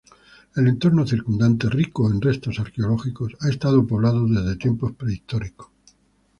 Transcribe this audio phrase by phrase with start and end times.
[0.55, 5.67] El entorno circundante, rico en restos arqueológicos, ha estado poblado desde tiempos prehistóricos.